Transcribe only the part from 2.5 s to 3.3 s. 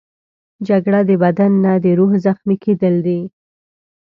کېدل دي